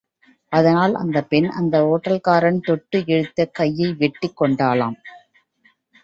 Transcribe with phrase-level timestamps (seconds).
[0.49, 4.95] அதனால் அந்த பெண், அந்த ஓட்டல்காரன் தொட்டு இழுத்தக் கையை வெட்டிக் கொண்டாளாம்.